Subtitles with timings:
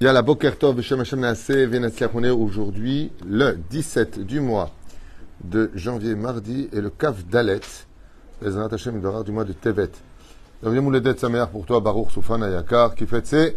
[0.00, 4.70] Yalla Boker Tov, Beshem Hashem est aujourd'hui le 17 du mois
[5.44, 7.60] de janvier, mardi, et le Kaf Dalet,
[8.42, 9.92] Bezrat Hashem du mois de Tevet.
[10.60, 13.56] Bienvenue Mouledet Sameach pour toi, Baruch Soufan Ayakar, qui fête ses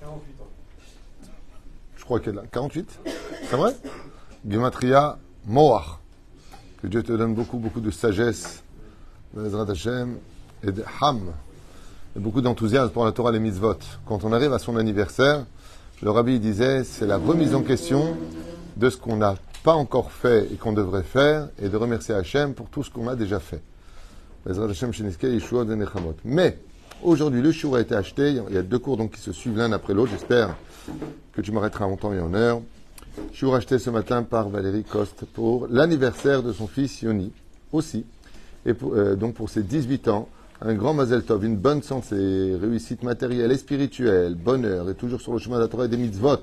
[0.00, 0.48] 48 ans.
[1.94, 3.00] je crois qu'elle a 48,
[3.50, 3.76] c'est vrai?
[4.48, 5.98] Gematria Moach.
[6.80, 8.64] Que Dieu te donne beaucoup, beaucoup de sagesse,
[9.34, 10.16] Bezrat Hashem,
[10.62, 11.34] et de Ham,
[12.20, 13.78] beaucoup d'enthousiasme pour la Torah et les mitzvot.
[14.06, 15.44] Quand on arrive à son anniversaire,
[16.02, 18.16] le rabbi disait, c'est la remise en question
[18.76, 22.54] de ce qu'on n'a pas encore fait et qu'on devrait faire, et de remercier Hachem
[22.54, 23.62] pour tout ce qu'on a déjà fait.
[26.24, 26.58] Mais,
[27.02, 29.56] aujourd'hui, le shiur a été acheté, il y a deux cours donc qui se suivent
[29.56, 30.56] l'un après l'autre, j'espère
[31.32, 32.60] que tu m'arrêteras en temps et en heure.
[33.32, 37.30] Shiur acheté ce matin par Valérie Coste pour l'anniversaire de son fils Yoni,
[37.72, 38.04] aussi,
[38.66, 40.28] et euh, donc pour ses 18 ans,
[40.64, 42.14] un grand Mazel Tov, une bonne santé,
[42.60, 45.96] réussite matérielle et spirituelle, bonheur, et toujours sur le chemin de la Torah et des
[45.96, 46.38] mitzvot.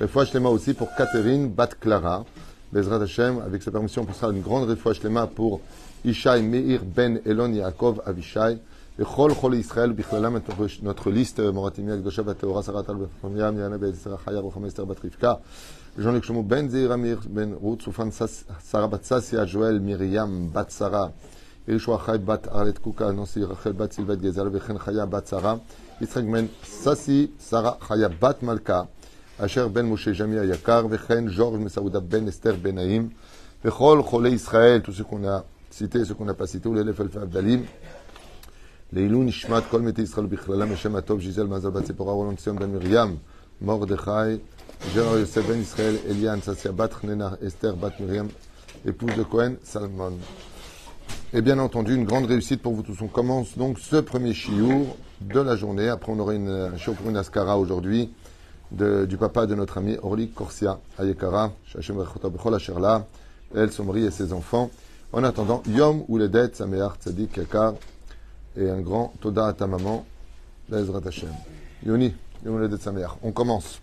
[0.00, 2.24] Refouach Shlema aussi pour Catherine Bat Clara,
[2.72, 5.60] Bezrat Hashem, avec sa permission, on sera une grande Refouach Shlema pour
[6.04, 8.58] Ishai Meir Ben Elon Yaakov Avishai,
[8.98, 10.40] et Chol Chol Israël, Bichlalam,
[10.82, 14.84] notre- liste, Moratimia, Gdosha Bat Teora, Sarat Al Befamia, Miana Ben Zera Chaya, Rocham Esther
[14.84, 15.40] Bat Rivka,
[15.96, 20.70] Jean-Luc Shlomo Ben Zeir Amir Ben Ruth, Soufan Sarah Bat Sassia, Joël Myriam Bat
[21.68, 25.54] ירושע חי בת ארלת קוקה, נוסי רחל בת סילבת גזל, וכן חיה בת שרה,
[26.00, 28.82] יצחק בן ססי, שרה חיה בת מלכה,
[29.38, 33.08] אשר בן משה ג'מי היקר, וכן ז'ורג' מסעודה בן אסתר בן נעים,
[33.64, 37.64] וכל חולי ישראל, qu'on n'a pas cité, ולאלף אלפי הבדלים,
[38.92, 42.70] לעילוי נשמת כל מתי ישראל בכללם, השם הטוב, ז'יזל מזל בת ציפורה, רולון ציון בן
[42.70, 43.16] מרים,
[43.62, 44.10] מרדכי,
[44.94, 48.28] ג'רר יוסף בן ישראל, אליאן, ססיה בת חננה, אסתר בת מרים,
[48.86, 49.24] épouse de
[49.64, 50.14] Salmon.
[51.32, 53.00] Et bien entendu, une grande réussite pour vous tous.
[53.02, 55.88] On commence donc ce premier chiour de la journée.
[55.88, 58.10] Après, on aura une, un chiour pour une askara aujourd'hui
[58.72, 61.52] du papa de notre ami Orly Korsia Ayekara,
[63.54, 64.72] elle, son mari et ses enfants.
[65.12, 67.74] En attendant, Yom Uledet Sameach Tzadik Yakar
[68.56, 70.04] et un grand Toda à ta maman,
[70.68, 71.30] Bezrat Hashem.
[71.86, 72.12] Yoni,
[72.44, 73.10] Yom Uledet Sameach.
[73.22, 73.80] On commence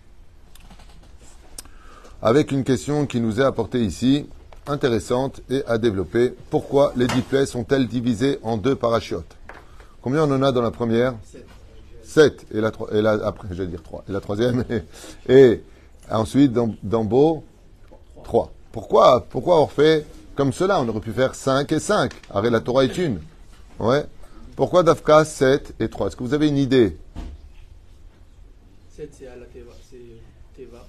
[2.22, 4.28] avec une question qui nous est apportée ici,
[4.68, 6.34] intéressante et à développer.
[6.50, 9.36] Pourquoi les dix plaies sont-elles divisées en deux parachutes?
[10.02, 11.16] Combien on en a dans la première?
[12.04, 12.46] Sept.
[12.54, 14.04] Et la, et la après, je vais dire trois.
[14.08, 14.84] Et la troisième et,
[15.34, 15.64] et
[16.10, 17.44] ensuite dans, dans Beau,
[18.24, 18.52] trois.
[18.72, 20.06] Pourquoi Pourquoi on fait
[20.36, 20.80] comme cela?
[20.82, 22.14] On aurait pu faire cinq et cinq.
[22.30, 23.20] Arrête, la Torah est une.
[23.80, 24.06] Ouais.
[24.56, 26.98] Pourquoi Dafka 7 et 3 Est-ce que vous avez une idée?
[28.96, 29.72] 7 c'est à la Teva.
[29.88, 29.98] C'est
[30.56, 30.84] Teva.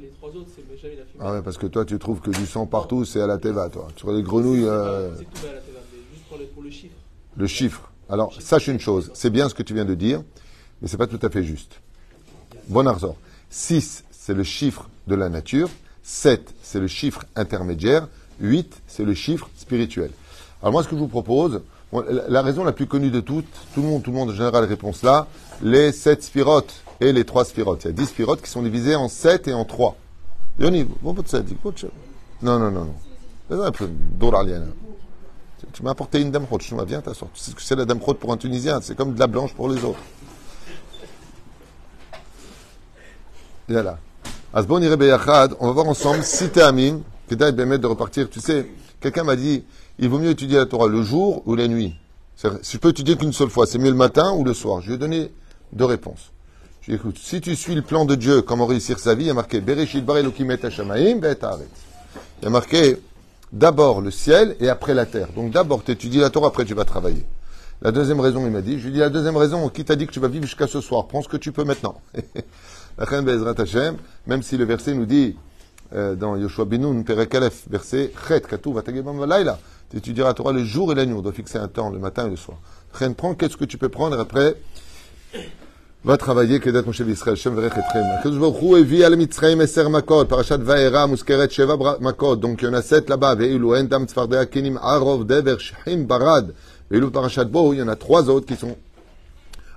[0.00, 2.46] Les trois autres, c'est Benjamin la Ah ouais, parce que toi, tu trouves que du
[2.46, 3.88] sang partout, c'est à la Teva, toi.
[3.96, 6.70] Sur les grenouilles, euh, C'est tout à la Teva, mais juste pour le, pour le
[6.70, 6.94] chiffre.
[7.36, 7.90] le chiffre.
[8.08, 10.22] Alors, sache une chose, c'est bien ce que tu viens de dire,
[10.80, 11.80] mais c'est pas tout à fait juste.
[12.68, 13.16] Bon arzor.
[13.50, 15.68] 6, c'est le chiffre de la nature.
[16.02, 18.08] 7, c'est le chiffre intermédiaire.
[18.40, 20.10] 8, c'est le chiffre spirituel.
[20.60, 21.62] Alors moi, ce que je vous propose,
[22.28, 24.64] la, raison la plus connue de toutes, tout le monde, tout le monde en général
[24.64, 25.28] réponse là,
[25.62, 27.84] les 7 spirotes et les 3 spirotes.
[27.84, 29.96] Il y a 10 spirotes qui sont divisées en 7 et en 3.
[30.58, 30.86] Yoni,
[32.42, 32.94] Non, non, non, non.
[35.60, 37.30] Tu- Tu m'as apporté une dame Je viens t'asseoir.
[37.34, 39.54] Tu sais ce que c'est la dame pour un Tunisien C'est comme de la blanche
[39.54, 39.98] pour les autres.
[43.68, 43.98] Voilà.
[44.52, 44.80] Asbon.
[44.82, 47.00] On va voir ensemble si t'es amin.
[47.28, 48.28] Kedai bemet de repartir.
[48.28, 49.64] Tu sais, quelqu'un m'a dit,
[49.98, 51.94] il vaut mieux étudier la Torah le jour ou la nuit.
[52.36, 54.80] Si je peux étudier qu'une seule fois, c'est mieux le matin ou le soir.
[54.82, 55.32] Je lui ai donné
[55.72, 56.30] deux réponses.
[56.84, 59.14] Je lui ai dit, écoute, si tu suis le plan de Dieu, comment réussir sa
[59.14, 61.18] vie, il y a marqué Bereshit bar Hashamaim.
[61.18, 62.98] Il y a marqué
[63.52, 65.28] d'abord le ciel et après la terre.
[65.34, 67.24] Donc d'abord tu étudies la Torah, après tu vas travailler.
[67.80, 70.06] La deuxième raison, il m'a dit, je lui dit la deuxième raison, qui t'a dit
[70.06, 71.06] que tu vas vivre jusqu'à ce soir?
[71.06, 72.02] Prends ce que tu peux maintenant.
[72.98, 73.06] La
[74.26, 75.36] même si le verset nous dit
[75.94, 79.58] euh, dans Yoshua Benoun, Perek Aleph, verset Chet, Katou, Vatagebam Valaila,
[79.90, 81.14] tu étudieras la Torah le jour et la nuit.
[81.14, 82.58] On doit fixer un temps, le matin et le soir.
[82.92, 84.18] Reine, prends qu'est-ce que tu peux prendre?
[84.20, 84.56] Après,
[86.04, 88.04] va travailler Kedat Moshe Israël, Shem Verech Etrem.
[88.18, 92.36] Akadosh Baruch Hu evi al Mitzrayim eser makot, parashat Vaera, muskeret Sheva makot.
[92.36, 93.34] Donc il y en a sept là-bas.
[93.34, 96.52] Ve'ilu en dam tzfardea kenim arov dever shchim barad.
[96.90, 98.76] Ve'ilu parashat Bo, il y en a trois autres qui sont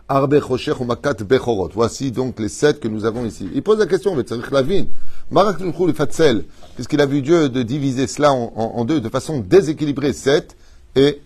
[0.09, 1.71] Arbe Choshech ou Makat Bechorot.
[1.73, 3.49] Voici donc les sept que nous avons ici.
[3.53, 4.85] Il pose la question, mais Tzarich Lavin.
[5.31, 6.45] Marak le Fatzel,
[6.75, 10.55] puisqu'il a vu Dieu de diviser cela en, en- en deux de façon déséquilibrée, sept
[10.95, 11.21] et,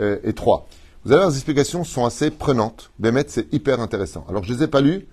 [0.00, 0.68] euh, et trois.
[1.03, 2.91] Vous allez voir, les explications sont assez prenantes.
[2.99, 4.25] Bémet, c'est hyper intéressant.
[4.29, 5.07] Alors, je ne les ai pas lues,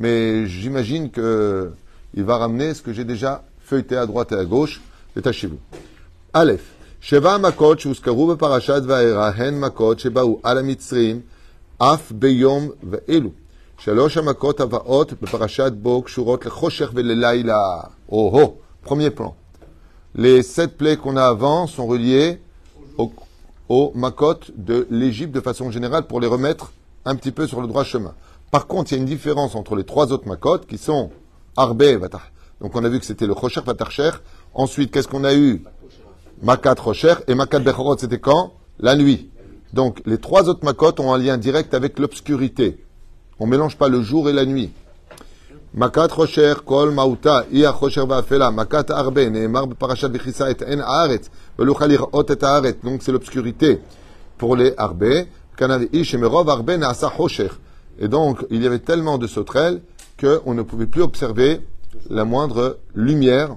[0.00, 1.70] mais j'imagine que
[2.14, 4.80] il va ramener ce que j'ai déjà feuilleté à droite et à gauche.
[5.16, 5.58] Détachez-vous.
[6.32, 6.74] Aleph.
[7.00, 11.20] שבע המכות שהוזכרו בפרשת וארא הן מכות שבאו על המצרים
[11.78, 13.30] אף ביום ואלו.
[13.78, 17.80] שלוש המכות הבאות בפרשת בו קשורות לחושך וללילה.
[18.10, 18.54] Oh,
[18.84, 19.34] premier plan.
[20.14, 22.38] Les sept plaies qu'on a avant sont reliées
[22.96, 23.12] aux,
[23.69, 26.73] aux makot de l'Égypte de façon générale pour les remettre
[27.05, 28.13] un petit peu sur le droit chemin.
[28.51, 31.11] Par contre, il y a une différence entre les trois autres makot qui sont
[31.55, 31.97] Arbe et.
[32.61, 34.11] Donc on a vu que c'était le Chosher Vatarcher.
[34.53, 35.63] Ensuite, qu'est-ce qu'on a eu?
[36.41, 38.53] Makat Rocher et Makat Bechorot, c'était quand?
[38.79, 39.29] La nuit.
[39.73, 42.83] Donc les trois autres makot ont un lien direct avec l'obscurité.
[43.39, 44.71] On ne mélange pas le jour et la nuit.
[45.75, 45.91] Donc
[53.01, 53.79] c'est l'obscurité
[54.37, 54.73] pour les
[57.17, 57.49] Rocher.
[57.99, 59.81] Et donc il y avait tellement de sauterelles
[60.19, 61.61] qu'on ne pouvait plus observer
[62.09, 63.55] la moindre lumière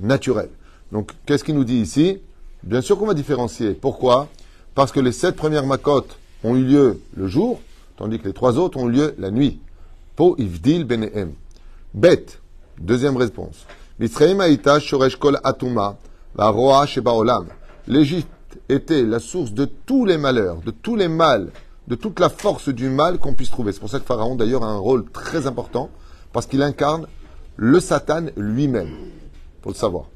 [0.00, 0.50] naturelle.
[0.92, 2.18] Donc, qu'est-ce qu'il nous dit ici?
[2.62, 3.72] Bien sûr qu'on va différencier.
[3.72, 4.28] Pourquoi?
[4.74, 7.60] Parce que les sept premières makotes ont eu lieu le jour,
[7.96, 9.60] tandis que les trois autres ont eu lieu la nuit.
[10.16, 11.34] Po ivdil benehem.
[11.92, 12.40] Bet,
[12.78, 13.66] deuxième réponse.
[15.18, 15.96] Kol atuma,
[16.36, 17.46] roa sheba olam.
[17.86, 18.28] L'Égypte
[18.68, 21.50] était la source de tous les malheurs, de tous les mal,
[21.86, 23.72] de toute la force du mal qu'on puisse trouver.
[23.72, 25.90] C'est pour ça que Pharaon, d'ailleurs, a un rôle très important,
[26.32, 27.06] parce qu'il incarne
[27.56, 28.90] le Satan lui-même,
[29.62, 30.06] pour le savoir.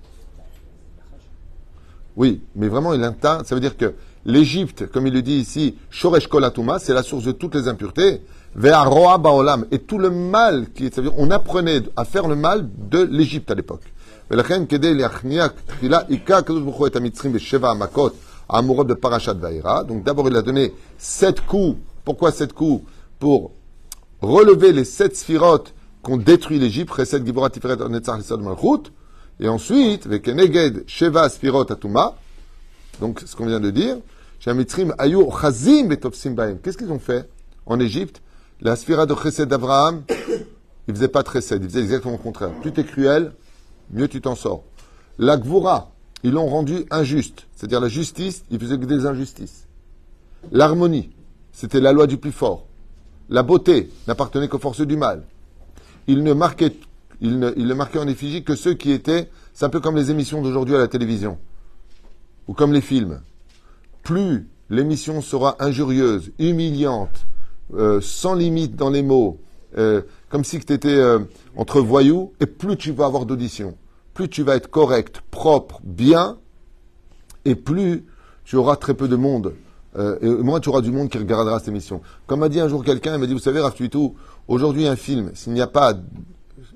[2.17, 5.77] Oui, mais vraiment, il incarne, ça veut dire que l'Égypte, comme il le dit ici,
[5.91, 8.23] Shoresh Kolatuma, c'est la source de toutes les impuretés,
[8.57, 13.83] et tout le mal qui on apprenait à faire le mal de l'Égypte à l'époque.
[14.31, 14.39] Donc
[20.05, 21.79] d'abord il a donné sept coups.
[22.05, 22.85] Pourquoi sept coups?
[23.19, 23.53] Pour
[24.21, 25.73] relever les sept sphirotes
[26.03, 26.93] qu'ont détruit l'Égypte.
[29.41, 32.17] Et ensuite, avec Neged, Sheva, Spirot, Atuma.
[33.01, 33.99] Donc ce qu'on vient de dire.
[34.41, 34.77] Qu'est-ce
[36.79, 37.29] qu'ils ont fait
[37.67, 38.21] en Égypte?
[38.61, 40.03] La Sphira de Chesed d'Abraham,
[40.89, 42.51] il faisait pas de Chesed, il faisait exactement le contraire.
[42.61, 43.33] Plus tu es cruel,
[43.93, 44.65] mieux tu t'en sors.
[45.17, 45.93] La Gvura,
[46.25, 47.47] ils l'ont rendu injuste.
[47.55, 49.69] C'est-à-dire la justice, il faisait que des injustices.
[50.51, 51.11] L'harmonie,
[51.53, 52.67] c'était la loi du plus fort.
[53.29, 55.23] La beauté n'appartenait qu'aux forces du mal.
[56.09, 56.75] Il ne marquait,
[57.21, 60.11] ne, il ne marquait en effigie que ceux qui étaient, c'est un peu comme les
[60.11, 61.39] émissions d'aujourd'hui à la télévision,
[62.49, 63.21] ou comme les films.
[64.03, 67.27] Plus l'émission sera injurieuse, humiliante,
[67.75, 69.39] euh, sans limite dans les mots,
[69.77, 71.19] euh, comme si tu étais euh,
[71.57, 73.77] entre voyous, et plus tu vas avoir d'audition,
[74.15, 76.39] plus tu vas être correct, propre, bien,
[77.45, 78.07] et plus
[78.45, 79.55] tu auras très peu de monde.
[80.21, 82.03] Et moins tu auras du monde qui regardera cette émission.
[82.29, 84.15] Comme m'a dit un jour quelqu'un, il m'a dit, vous savez, Raftuitou,
[84.47, 85.95] aujourd'hui un film, s'il n'y a pas,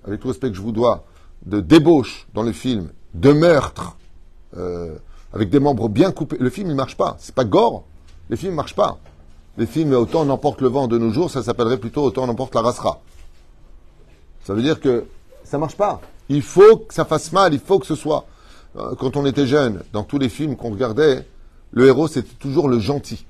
[0.03, 1.05] avec tout le respect que je vous dois,
[1.47, 3.97] de débauche dans le film, de meurtre,
[5.33, 7.17] avec des membres bien coupés, le film il marche pas.
[7.21, 7.85] C'est pas gore,
[8.29, 8.99] les films marchent pas.
[9.59, 12.29] Les films, autant on emporte le vent de nos jours, ça s'appellerait plutôt autant on
[12.29, 13.01] emporte la rasera.
[14.45, 15.05] Ça veut dire que
[15.45, 16.01] ça marche pas.
[16.29, 18.27] Il faut que ça fasse mal, il faut que ce soit.
[18.77, 21.27] Euh, Quand on était jeune, dans tous les films qu'on regardait,
[21.73, 23.27] le héros c'était toujours le gentil.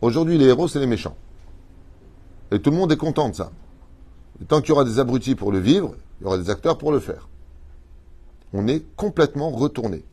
[0.00, 1.16] Aujourd'hui, les héros c'est les méchants.
[2.50, 3.50] Et tout le monde est content de ça.
[4.42, 6.76] Et tant qu'il y aura des abrutis pour le vivre, il y aura des acteurs
[6.76, 7.28] pour le faire.
[8.52, 10.04] On est complètement retourné.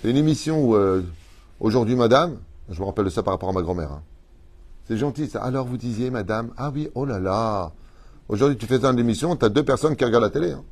[0.00, 1.02] C'est une émission où, euh,
[1.60, 2.38] aujourd'hui, madame,
[2.70, 3.92] je me rappelle de ça par rapport à ma grand-mère.
[3.92, 4.02] hein.
[4.90, 5.40] C'est gentil ça.
[5.44, 7.70] Alors vous disiez, madame, ah oui, oh là là.
[8.28, 10.50] Aujourd'hui, tu fais ça dans l'émission, tu as deux personnes qui regardent la télé.
[10.50, 10.64] hein.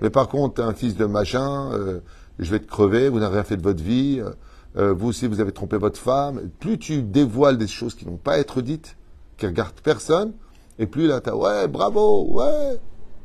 [0.00, 2.00] Mais par contre, un fils de machin, euh,
[2.40, 4.30] je vais te crever, vous n'avez rien fait de votre vie, euh,
[4.78, 6.50] euh, vous aussi vous avez trompé votre femme.
[6.58, 8.96] Plus tu dévoiles des choses qui n'ont pas à être dites,
[9.36, 10.32] qui regardent personne,
[10.80, 12.80] et plus là, t'as ouais, bravo, ouais.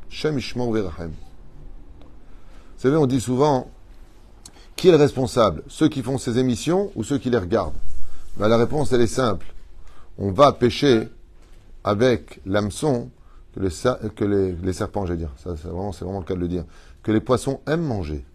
[0.07, 0.83] Shem Ishmael.
[0.99, 1.09] Vous
[2.77, 3.71] savez, on dit souvent,
[4.75, 5.63] qui est le responsable?
[5.67, 7.73] Ceux qui font ces émissions ou ceux qui les regardent?
[8.37, 9.47] Ben, La réponse, elle est simple.
[10.17, 11.09] On va pêcher
[11.83, 13.09] avec l'hameçon
[13.53, 16.25] que, le que les, les serpents, je vais dire, ça, c'est vraiment, c'est vraiment le
[16.25, 16.65] cas de le dire,
[17.03, 18.25] que les poissons aiment manger.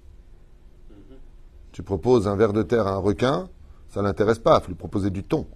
[1.72, 3.48] Tu proposes un ver de terre à un requin,
[3.88, 5.46] ça l'intéresse pas, il faut lui proposer du thon.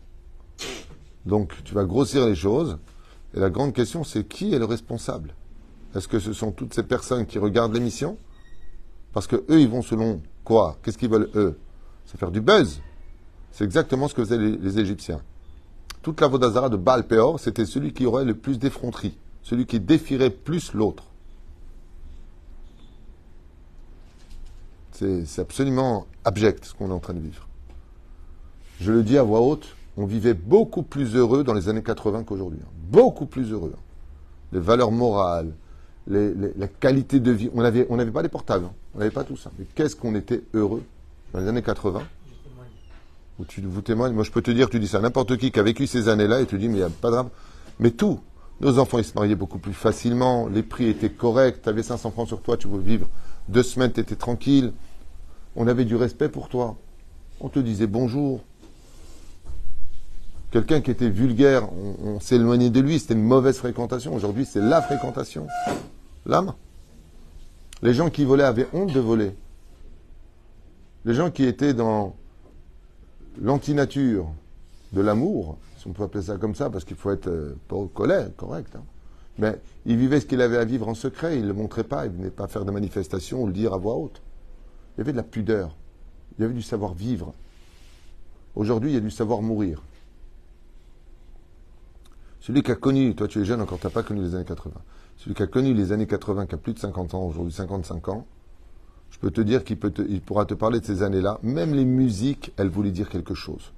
[1.24, 2.78] Donc tu vas grossir les choses,
[3.34, 5.34] et la grande question c'est qui est le responsable?
[5.94, 8.18] Est-ce que ce sont toutes ces personnes qui regardent l'émission?
[9.12, 10.76] Parce que eux, ils vont selon quoi?
[10.82, 11.58] Qu'est-ce qu'ils veulent eux?
[12.04, 12.82] C'est faire du buzz.
[13.50, 15.22] C'est exactement ce que faisaient les, les Égyptiens.
[16.06, 19.80] Toute la Vodazara de Baal Peor, c'était celui qui aurait le plus d'effronterie, celui qui
[19.80, 21.02] défierait plus l'autre.
[24.92, 27.48] C'est absolument abject ce qu'on est en train de vivre.
[28.80, 32.22] Je le dis à voix haute, on vivait beaucoup plus heureux dans les années 80
[32.22, 32.60] qu'aujourd'hui.
[32.62, 32.70] hein.
[32.88, 33.72] Beaucoup plus heureux.
[33.76, 33.80] hein.
[34.52, 35.50] Les valeurs morales,
[36.06, 37.50] les- les- la qualité de vie.
[37.52, 38.72] On n'avait on n'avait pas les portables, hein.
[38.94, 39.50] on n'avait pas tout ça.
[39.58, 40.84] Mais qu'est-ce qu'on était heureux
[41.32, 42.04] dans les années 80
[43.38, 44.12] où tu vous témoignes.
[44.12, 46.08] Moi, je peux te dire, tu dis ça à n'importe qui qui a vécu ces
[46.08, 47.28] années-là et tu dis, mais il n'y a pas de drame.
[47.78, 48.20] Mais tout.
[48.60, 50.48] Nos enfants, ils se mariaient beaucoup plus facilement.
[50.48, 51.60] Les prix étaient corrects.
[51.62, 53.06] Tu avais 500 francs sur toi, tu voulais vivre
[53.48, 54.72] deux semaines, tu étais tranquille.
[55.56, 56.76] On avait du respect pour toi.
[57.40, 58.40] On te disait bonjour.
[60.50, 62.98] Quelqu'un qui était vulgaire, on, on s'éloignait de lui.
[62.98, 64.14] C'était une mauvaise fréquentation.
[64.14, 65.46] Aujourd'hui, c'est la fréquentation.
[66.24, 66.54] L'âme.
[67.82, 69.36] Les gens qui volaient avaient honte de voler.
[71.04, 72.16] Les gens qui étaient dans
[73.40, 74.28] l'antinature
[74.92, 77.76] de l'amour, si on peut appeler ça comme ça, parce qu'il faut être euh, pas
[77.76, 78.76] au correct.
[78.76, 78.82] hein.
[79.38, 82.06] Mais il vivait ce qu'il avait à vivre en secret, il ne le montrait pas,
[82.06, 84.22] il ne venait pas faire de manifestations ou le dire à voix haute.
[84.96, 85.76] Il y avait de la pudeur,
[86.38, 87.34] il y avait du savoir-vivre.
[88.54, 89.82] Aujourd'hui, il y a du savoir-mourir.
[92.40, 94.44] Celui qui a connu, toi tu es jeune encore, tu n'as pas connu les années
[94.44, 94.72] 80.
[95.18, 98.08] Celui qui a connu les années 80, qui a plus de 50 ans, aujourd'hui 55
[98.08, 98.26] ans,
[99.16, 101.38] je peux te dire qu'il peut te- il pourra te parler de ces années-là.
[101.42, 103.72] Même les musiques, elles voulaient dire quelque chose.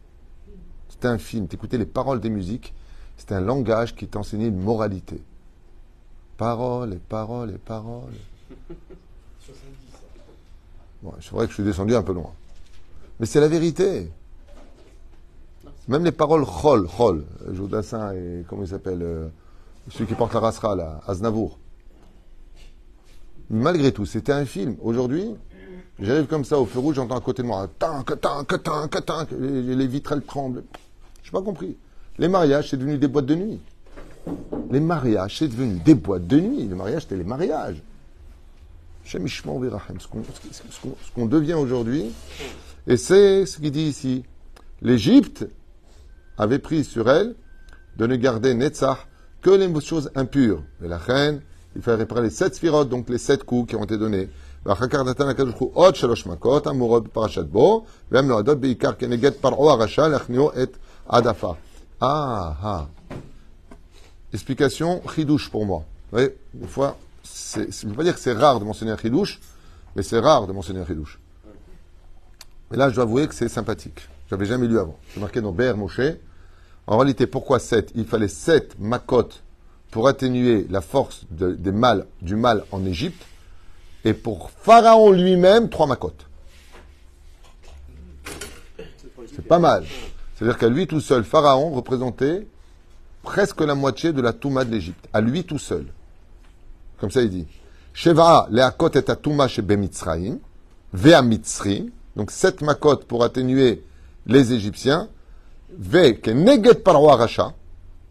[0.89, 1.47] C'était un film.
[1.47, 2.75] T'écoutais les paroles des musiques.
[3.17, 5.23] C'était un langage qui t'enseignait une moralité.
[6.37, 8.13] Paroles et paroles et paroles.
[11.03, 12.33] Bon, c'est vrai que je suis descendu un peu loin.
[13.21, 14.11] Mais c'est la vérité.
[15.87, 19.29] Même les paroles chol, chol, Jodassin et comment il s'appelle euh,
[19.89, 21.59] Celui qui porte la rasra, là, Aznavour.
[23.51, 24.77] Malgré tout, c'était un film.
[24.83, 25.35] Aujourd'hui,
[26.01, 29.29] j'arrive comme ça au feu rouge, j'entends à côté de moi, tank, tank, tank, tank,
[29.39, 30.65] les, les vitres elles tremblent.
[31.23, 31.77] Je n'ai pas compris.
[32.19, 33.61] Les mariages, c'est devenu des boîtes de nuit.
[34.71, 36.69] Les mariages, c'est devenu des boîtes de nuit.
[36.69, 37.83] Les mariages, c'était les mariages.
[39.05, 39.17] Ce
[41.15, 42.11] qu'on devient aujourd'hui.
[42.87, 44.25] Et c'est ce qu'il dit ici.
[44.83, 45.47] L'Égypte
[46.37, 47.35] avait pris sur elle
[47.97, 49.07] de ne garder Netzach
[49.41, 50.63] que les choses impures.
[50.81, 51.41] Mais la reine,
[51.76, 54.28] il fallait réparer les sept sphirotes, donc les sept coups qui ont été donnés.
[54.66, 58.94] ואחר כך נתן הקדוש ברוך הוא עוד שלוש מכות אמורות בפרשת בו, והן נועדות בעיקר
[58.94, 60.78] כנגד פרעה הרשע להכניעו את
[61.10, 61.54] עדפה.
[62.02, 63.14] Ah, ah.
[64.34, 65.80] Explication, chidouche pour moi.
[65.80, 68.92] Vous voyez, des fois, c'est, je ne veux pas dire que c'est rare de mentionner
[68.92, 69.40] un chidouche,
[69.96, 71.20] mais c'est rare de mentionner un chidouche.
[72.70, 74.10] Mais là, je dois avouer que c'est sympathique.
[74.28, 74.98] Je n'avais jamais lu avant.
[75.14, 76.02] C'est marqué dans Ber Moshe.
[76.88, 79.30] En réalité, pourquoi 7 Il fallait 7 makot
[79.91, 83.25] pour atténuer la force de- des mal, du mal en Égypte.
[84.05, 86.13] Et pour Pharaon lui-même, 3 makot.
[89.35, 89.85] C'est pas mal.
[90.35, 92.47] C'est-à-dire qu'à lui tout seul, Pharaon représentait
[93.23, 95.09] presque la moitié de la Touma de l'Égypte.
[95.13, 95.87] À lui tout seul.
[96.99, 97.47] Comme ça, il dit.
[97.93, 100.39] Sheva leakot et atuma chez Bemitzraim,
[100.93, 103.83] vea Mitzrim, donc sept makot pour atténuer
[104.27, 105.09] les Égyptiens,
[105.71, 107.53] ve ke neget paroi racha,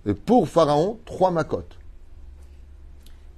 [0.06, 1.62] et pour Pharaon, trois makot.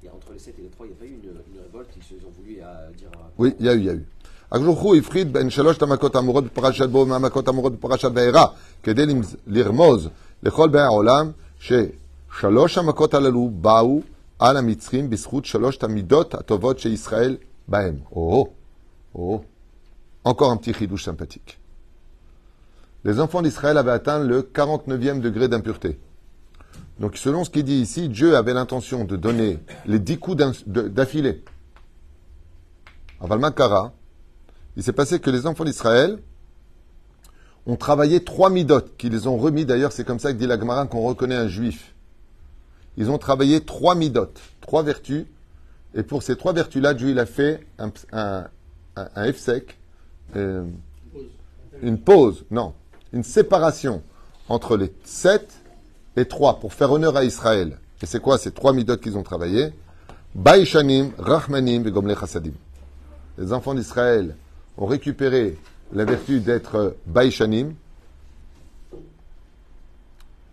[0.05, 1.91] Et entre les 7 et les 3, il n'y a pas eu une, une révolte,
[1.97, 3.31] ils se ont voulu à dire à...
[3.39, 4.05] Oui, il y a eu, il y a eu.
[4.53, 8.47] הקדוש הפריד בין שלושת המכות האמורות בפרשת בו מהמכות האמורות בפרשת וארא,
[8.83, 10.09] כדי למז- לרמוז
[10.43, 14.01] לכל באי העולם ששלוש המכות הללו באו
[14.39, 17.37] על המצרים בזכות שלושת המידות הטובות שישראל
[17.69, 17.95] בהם.
[18.13, 18.45] Oh,
[19.17, 19.21] oh.
[20.25, 21.59] Encore un petit chidouche sympathique.
[23.05, 25.99] Les enfants d'Israël avaient atteint le 49e degré d'impureté.
[27.00, 30.38] Donc, selon ce qu'il dit ici, Dieu avait l'intention de donner les dix coups
[30.68, 31.44] d'affilée.
[33.22, 33.94] Aval Makara,
[34.76, 36.20] il s'est passé que les enfants d'Israël
[37.66, 40.60] ont travaillé trois midotes, qu'ils les ont remis, d'ailleurs, c'est comme ça que dit la
[40.60, 41.94] Gemara qu'on reconnaît un juif.
[42.98, 45.26] Ils ont travaillé trois midotes, trois vertus,
[45.96, 48.46] et pour ces trois vertus-là, Dieu il a fait un, un,
[48.96, 49.78] un, un hefsek,
[50.36, 50.66] euh,
[51.82, 52.74] une pause, non,
[53.14, 54.02] une séparation
[54.50, 55.59] entre les sept
[56.16, 57.78] et trois pour faire honneur à Israël.
[58.02, 59.74] Et c'est quoi ces trois midotes qu'ils ont travaillé
[60.36, 62.54] Baïshanim, Rahmanim et Gomle Chassadim.
[63.38, 64.36] Les enfants d'Israël
[64.78, 65.58] ont récupéré
[65.92, 67.74] la vertu d'être Baïshanim,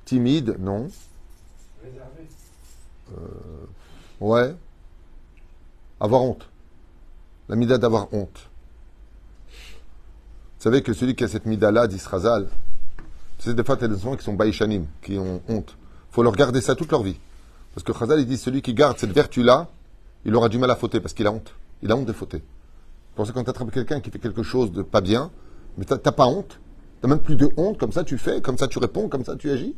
[0.04, 0.88] timide, non.
[3.12, 3.18] Euh,
[4.20, 4.54] ouais.
[6.00, 6.48] Avoir honte.
[7.48, 8.48] La mida d'avoir honte.
[9.48, 11.98] Vous savez que celui qui a cette mida-là, dit
[13.38, 15.76] c'est des fois, des enfants qui sont baïchanim, qui ont honte.
[16.10, 17.16] Il faut leur garder ça toute leur vie.
[17.74, 19.68] Parce que Khazal, il dit, celui qui garde cette vertu-là,
[20.24, 21.54] il aura du mal à fauter, parce qu'il a honte.
[21.82, 22.42] Il a honte de fauter.
[23.14, 25.30] Pour ça, quand tu attrapes quelqu'un qui fait quelque chose de pas bien,
[25.76, 26.58] mais t'as pas honte,
[27.00, 29.36] t'as même plus de honte, comme ça tu fais, comme ça tu réponds, comme ça
[29.36, 29.74] tu agis.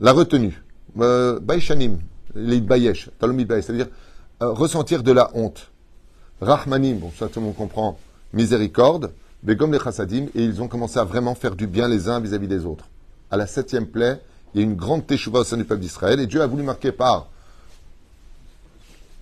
[0.00, 0.62] La retenue.
[0.98, 1.98] Euh, Baïchanim,
[2.34, 3.88] les bayesh, talom c'est-à-dire
[4.42, 5.70] euh, ressentir de la honte.
[6.40, 7.98] Rahmanim, bon, ça tout le monde comprend,
[8.32, 9.12] miséricorde,
[9.42, 12.48] Begom les chassadim, et ils ont commencé à vraiment faire du bien les uns vis-à-vis
[12.48, 12.84] des autres.
[13.30, 14.20] À la septième plaie,
[14.54, 16.62] il y a une grande teshuva au sein du peuple d'Israël, et Dieu a voulu
[16.62, 17.28] marquer par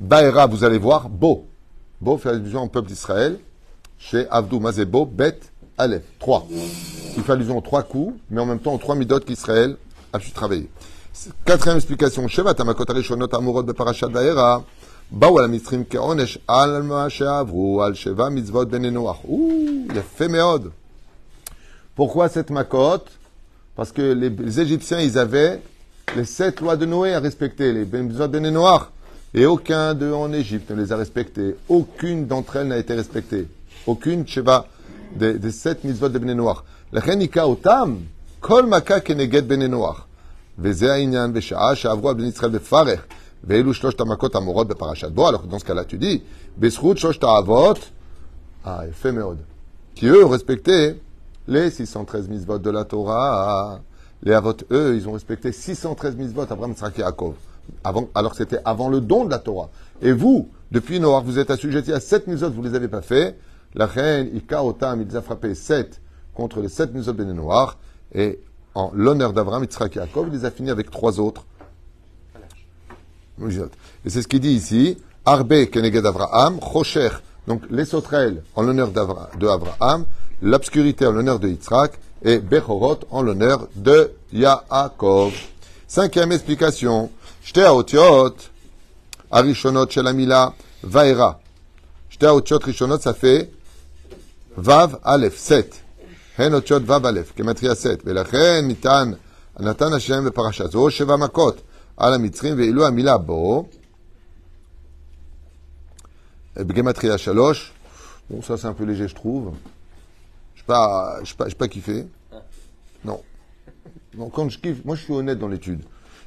[0.01, 1.47] Baera, vous allez voir, Beau.
[2.01, 3.39] Beau fait allusion au peuple d'Israël,
[3.99, 5.41] chez Avdou Mazebo, Bet,
[5.77, 6.03] Aleph.
[6.19, 6.47] Trois.
[7.17, 9.77] Il fait allusion aux trois coups, mais en même temps aux trois midot qu'Israël
[10.13, 10.69] a pu travailler.
[11.45, 12.27] Quatrième explication.
[12.29, 14.65] Sheva tamakot arishonot amurot beparashat va'era.
[15.12, 19.18] באו על המצרים כעונש על מה שעברו על שבע מצוות בני נוח.
[19.26, 20.68] Ouh, יפה מאוד.
[21.96, 23.10] Pourquoi cette macote
[23.76, 25.62] Parce que les, les Égyptiens, ils avaient
[26.16, 28.90] les sept lois de Noé à respecter, les mitzvot bene Noach.
[29.34, 31.56] Et aucun d'eux en Égypte ne les a respectés.
[31.68, 33.48] Aucune d'entre elles n'a été respectée.
[33.86, 34.66] Aucune, Sheba,
[35.16, 36.64] des, des sept mitzvot de bene Noach.
[36.94, 37.96] לכן היכה אותם
[38.40, 40.06] כל מכה כנגד בני נוח.
[40.60, 43.06] וזה העניין בשעה שעברו על בני ישראל בפרך.
[43.47, 44.29] Tamakot
[44.65, 45.27] beparashat bo.
[45.27, 46.23] Alors que dans ce cas-là, tu dis,
[46.57, 47.75] besrut shosh ta'avot,
[48.65, 48.85] ah,
[49.95, 50.97] qui eux respectaient
[51.47, 53.81] les 613 misvot de la Torah.
[54.23, 57.35] Les avot, eux, ils ont respecté 613 misvot, Abraham, Tzrak Yaakov.
[58.15, 59.71] Alors c'était avant le don de la Torah.
[60.01, 63.03] Et vous, depuis Noir, vous êtes assujettis à 7 misvot, vous ne les avez pas
[63.03, 63.39] fait.
[63.75, 66.01] La reine, Ika, Otam, il les a frappés 7
[66.35, 67.77] contre les 7 misvot de Noir.
[68.15, 68.41] Et
[68.75, 71.45] en l'honneur d'Abraham, Yitzhak Yaakov, il les a finis avec trois autres
[74.06, 74.98] Et c'est ce qu'il dit ici.
[75.26, 77.10] Arbe keneged Avraham, Chosher.
[77.48, 80.06] Donc les sauterelles en l'honneur d'Avra- de Abraham,
[80.42, 85.34] l'obscurité en l'honneur de Yitzhak et Bechorot en l'honneur de Yaakov.
[85.88, 87.10] Cinquième explication.
[87.44, 88.36] Shte haotiot,
[89.32, 91.40] arishonot shel hamila, vaera.
[92.10, 93.50] Shte haotiot rishonot, ça fait
[94.58, 95.82] Vav Aleph, 7.
[96.38, 98.02] Hen otiot Vav Aleph, kematria 7.
[98.06, 99.12] ולכן ניתן,
[99.60, 101.62] נתן השם בפרשה זו שבע מכות
[101.98, 103.66] על המצרים, ואילו המילה בו,
[106.56, 107.72] בגמטריה 3,
[108.30, 109.54] bon ça c'est un peu léger je trouve,
[110.56, 112.06] je sais pas, je sais pas, je sais pas kiffé,
[113.04, 113.22] non.
[114.18, 114.30] non.
[114.30, 115.82] Quand je kiffe, moi je suis honnête dans l'étude.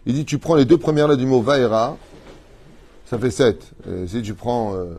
[0.06, 1.96] Il dit tu prends les deux premières lettres du mot Vaera,
[3.06, 3.72] ça fait 7.
[3.88, 4.94] Et si tu prends euh,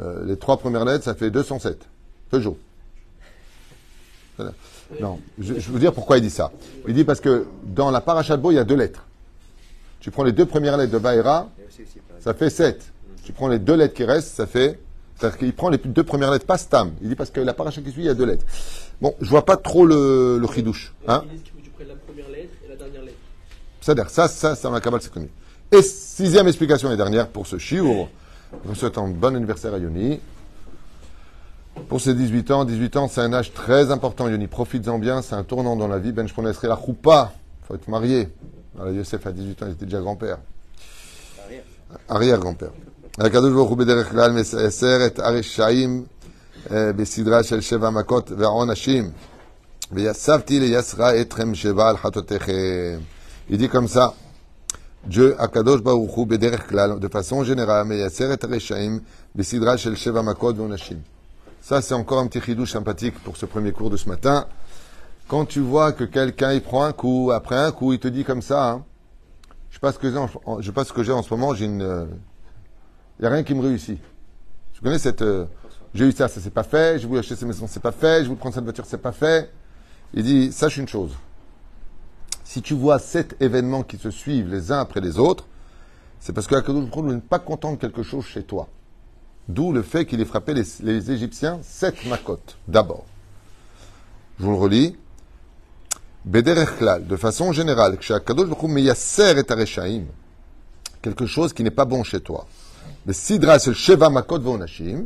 [0.00, 1.86] euh, les trois premières lettres, ça fait 207.
[2.30, 2.58] Peugeot.
[4.36, 4.52] Voilà.
[5.00, 6.50] Non, je, je veux dire pourquoi il dit ça.
[6.88, 9.04] Il dit parce que dans la paracha de Bo, il y a deux lettres.
[10.05, 11.15] Tu prends les deux premières lettres de pas-
[12.19, 12.93] ça fait 7.
[13.23, 14.79] Tu prends les deux lettres qui restent, ça fait.
[15.15, 16.91] C'est-à-dire qu'il prend les deux premières lettres, pas stam.
[17.01, 18.45] Il dit parce que la paracha qui suit, il y a deux lettres.
[19.01, 20.93] Bon, je vois pas trop le, le chidouche.
[21.07, 21.23] Hein.
[23.81, 25.27] C'est-à-dire, ça, ça, ça, dans la Kabbale, c'est connu.
[25.71, 28.07] Et sixième explication et dernière pour ce chiour.
[28.63, 30.19] Je vous souhaite un bon anniversaire à Yoni.
[31.89, 34.45] Pour ses 18 ans, 18 ans, c'est un âge très important, Yoni.
[34.45, 36.11] Profites-en bien, c'est un tournant dans la vie.
[36.11, 37.33] Ben, je la choupa.
[37.67, 38.29] faut être marié.
[38.74, 40.38] Voilà, Yosef, à 18 ans, il était déjà grand-père.
[41.44, 41.62] Arrière.
[42.08, 42.70] arrière-grand-père.
[43.18, 46.04] הקדוש ברוך הוא בדרך כלל מסר את הרשעים
[46.70, 49.10] אה, בסדרה של שבע מכות ועונשים.
[49.92, 52.98] ויסבתי ליסרה אתכם שבע על חטאותיכם.
[53.50, 54.12] Il dit comme ça,
[55.06, 58.98] Dieu, הקדוש ברוך הוא בדרך כלל, de façon générale, מייסר את הרשעים
[59.36, 60.98] בסדרה של שבע מכות ועונשים.
[61.62, 64.46] Ça, c'est encore un petit chidou sympathique pour ce premier cours de ce matin.
[65.27, 68.23] Quand tu vois que quelqu'un, il prend un coup, après un coup, il te dit
[68.23, 68.85] comme ça, hein,
[69.69, 71.33] je sais pas ce que j'ai en, je sais pas ce que j'ai en ce
[71.33, 72.05] moment, j'ai une, euh,
[73.17, 73.99] il n'y a rien qui me réussit.
[74.73, 75.45] Tu connais cette, euh,
[75.95, 78.21] j'ai eu ça, ça s'est pas fait, j'ai voulu acheter cette maison, c'est pas fait,
[78.21, 79.51] je voulais prendre cette voiture, c'est pas fait.
[80.13, 81.13] Il dit, sache une chose.
[82.43, 85.47] Si tu vois sept événements qui se suivent les uns après les autres,
[86.19, 88.67] c'est parce que Baruch Hu n'est pas content de quelque chose chez toi.
[89.47, 93.05] D'où le fait qu'il ait frappé les, les Égyptiens sept makotes, d'abord.
[94.39, 94.95] Je vous le relis.
[96.25, 97.99] De façon générale,
[101.01, 102.47] quelque chose qui n'est pas bon chez toi.
[103.05, 105.05] Le sidra le sheva makot vonashim,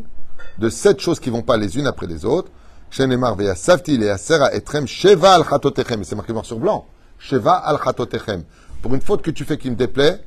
[0.60, 2.50] de sept choses qui vont pas les unes après les autres.
[2.90, 6.06] Shenemar veyasavti leyasera etrem sheva al chatotechem.
[6.06, 6.86] C'est marqué noir sur blanc.
[7.18, 8.44] Sheva al chatotechem.
[8.82, 10.24] Pour une faute que tu fais qui me déplaît,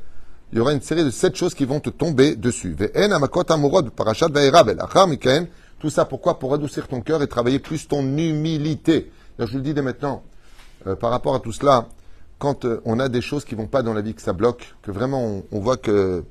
[0.52, 2.76] il y aura une série de sept choses qui vont te tomber dessus.
[2.78, 5.46] Ve'en amakot amorod parashat va'era belachar mikaen.
[5.78, 6.38] Tout ça pourquoi?
[6.38, 9.10] Pour adoucir ton cœur et travailler plus ton humilité.
[9.38, 10.22] Alors, je vous le dis dès maintenant,
[10.86, 11.88] euh, par rapport à tout cela,
[12.38, 14.74] quand euh, on a des choses qui vont pas dans la vie, que ça bloque,
[14.82, 16.24] que vraiment on, voit que,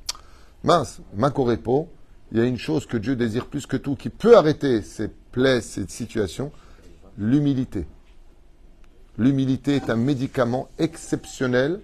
[0.64, 1.90] mince, repos,
[2.32, 5.10] il y a une chose que Dieu désire plus que tout, qui peut arrêter ces
[5.32, 6.52] plaies, ces situations,
[7.18, 7.86] l'humilité.
[9.18, 11.82] L'humilité est un médicament exceptionnel.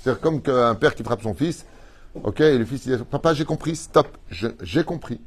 [0.00, 1.64] C'est-à-dire comme qu'un père qui frappe son fils,
[2.22, 5.20] ok, et le fils il dit, papa j'ai compris, stop, j'ai compris.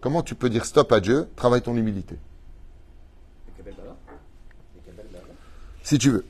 [0.00, 1.28] Comment tu peux dire stop à Dieu?
[1.36, 2.16] Travaille ton humilité.
[5.84, 6.24] si tu veux.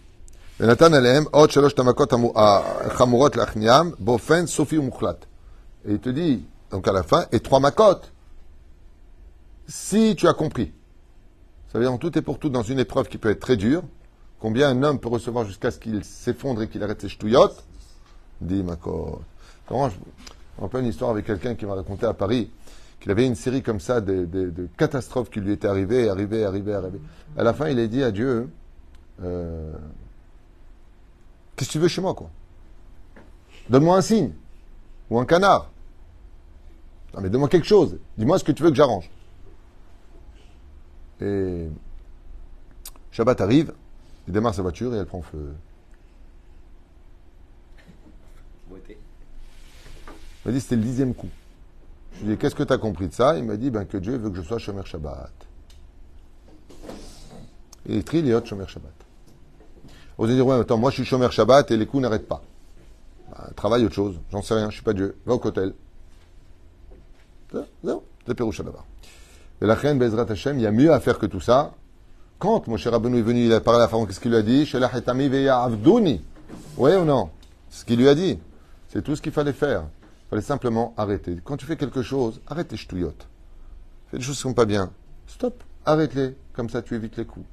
[5.86, 8.12] Et il te dit, donc à la fin, et trois macotes.
[9.66, 10.72] Si tu as compris,
[11.72, 13.56] ça veut dire en tout et pour tout, dans une épreuve qui peut être très
[13.56, 13.82] dure,
[14.38, 17.64] combien un homme peut recevoir jusqu'à ce qu'il s'effondre et qu'il arrête ses ch'touillottes?
[18.40, 19.22] Dit Macot.
[19.66, 22.50] Comment je me rappelle une histoire avec quelqu'un qui m'a raconté à Paris
[23.00, 26.74] qu'il avait une série comme ça de, de catastrophes qui lui étaient arrivées, arrivées, arrivées,
[26.74, 27.00] arrivées.
[27.36, 28.48] À la fin, il a dit à Dieu
[29.22, 29.72] euh,
[31.56, 32.30] qu'est-ce que tu veux chez moi, quoi?
[33.68, 34.32] Donne-moi un signe,
[35.10, 35.70] ou un canard.
[37.14, 37.98] Non, mais donne-moi quelque chose.
[38.18, 39.08] Dis-moi ce que tu veux que j'arrange.
[41.20, 41.68] Et
[43.12, 43.72] Shabbat arrive,
[44.26, 45.54] il démarre sa voiture et elle prend feu.
[50.44, 51.30] Il m'a dit c'était le dixième coup.
[52.14, 53.38] Je lui ai dit qu'est-ce que tu as compris de ça?
[53.38, 55.32] Il m'a dit ben, que Dieu veut que je sois Shomer Shabbat.
[57.88, 59.03] Et Triliot Shomer Shabbat.
[60.18, 62.42] Allez dire ouais, attends, moi je suis Shomer Shabbat et les coups n'arrêtent pas.
[63.30, 65.16] Ben, travaille autre chose, j'en sais rien, je suis pas Dieu.
[65.26, 65.74] Va au cotel.
[67.52, 68.84] C'est Pérouche d'abord.
[69.60, 71.72] Et la reine Bezrat Hashem, il y a mieux à faire que tout ça.
[72.38, 74.42] Quand mon cher Rabbeinu est venu, il a parlé à Pharaon, qu'est-ce qu'il lui a
[74.42, 74.68] dit?
[76.76, 77.30] Oui ou non?
[77.70, 78.38] C'est ce qu'il lui a dit.
[78.88, 79.84] C'est tout ce qu'il fallait faire.
[80.26, 81.38] Il fallait simplement arrêter.
[81.44, 83.26] Quand tu fais quelque chose, arrête les ch'touillottes.
[84.10, 84.90] Fais des choses qui sont pas bien.
[85.26, 85.62] Stop.
[85.86, 86.36] Arrête-les.
[86.52, 87.46] Comme ça, tu évites les coups.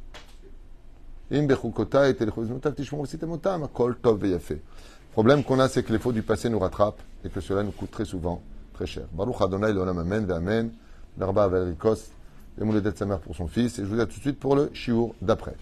[5.14, 7.72] Problème qu'on a, c'est que les fautes du passé nous rattrapent et que cela nous
[7.72, 8.42] coûte très souvent
[8.74, 9.04] très cher.
[9.14, 10.72] Baruch Adonai l'olam amen
[11.20, 12.12] averikos.
[12.60, 13.80] Et Mouledet sa mère pour son fils.
[13.80, 15.56] Et je vous dis à tout de suite pour le shiur d'après.